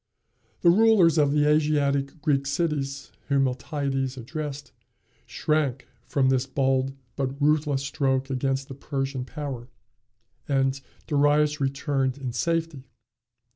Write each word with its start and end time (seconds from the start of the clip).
The 0.61 0.71
rulers 0.71 1.19
of 1.19 1.31
the 1.31 1.47
Asiatic 1.47 2.23
Greek 2.23 2.47
cities, 2.47 3.11
whom 3.27 3.43
Miltiades 3.43 4.17
addressed, 4.17 4.71
shrank 5.27 5.87
from 6.07 6.29
this 6.29 6.47
bold 6.47 6.93
but 7.15 7.39
ruthless 7.39 7.83
stroke 7.83 8.31
against 8.31 8.67
the 8.67 8.73
Persian 8.73 9.25
power, 9.25 9.69
and 10.49 10.81
Darius 11.05 11.61
returned 11.61 12.17
in 12.17 12.33
safety. 12.33 12.87